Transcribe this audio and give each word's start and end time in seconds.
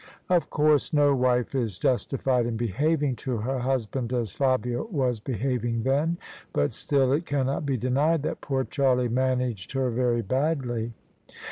Of 0.31 0.49
course 0.49 0.93
no 0.93 1.13
wife 1.15 1.53
is 1.53 1.77
justified 1.77 2.47
in 2.47 2.57
behav 2.57 3.03
ing 3.03 3.15
to 3.17 3.37
her 3.37 3.59
husband 3.59 4.11
as 4.11 4.31
Fabia 4.31 4.81
was 4.81 5.19
behaving 5.19 5.83
then: 5.83 6.17
but 6.53 6.73
still 6.73 7.11
it 7.13 7.27
cannot 7.27 7.67
be 7.67 7.77
denied 7.77 8.23
that 8.23 8.41
poor 8.41 8.63
Charlie 8.63 9.09
managed 9.09 9.73
her 9.73 9.91
very 9.91 10.23
badly. 10.23 10.93